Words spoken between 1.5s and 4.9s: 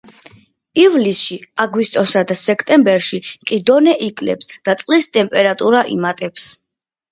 აგვისტოსა და სექტემბერში კი დონე იკლებს და